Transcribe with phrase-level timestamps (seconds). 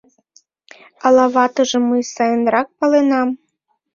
[1.05, 3.29] —Ала ватыжым мый сайынрак паленам?